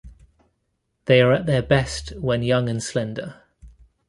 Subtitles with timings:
[1.05, 3.43] They are at their best when young and slender.